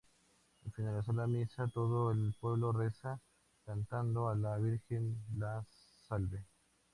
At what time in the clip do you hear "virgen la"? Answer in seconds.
4.57-5.63